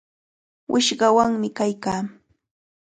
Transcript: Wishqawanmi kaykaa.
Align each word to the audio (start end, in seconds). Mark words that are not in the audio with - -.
Wishqawanmi 0.71 1.49
kaykaa. 1.57 2.01